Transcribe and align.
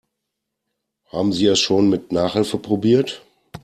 Haben 1.11 1.31
Sie 1.31 1.45
es 1.45 1.59
schon 1.59 1.87
mit 1.89 2.11
Nachhilfe 2.11 2.57
probiert? 2.57 3.21